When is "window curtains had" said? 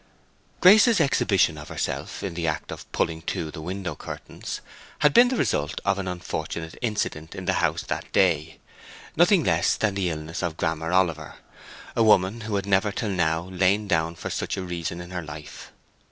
3.61-5.13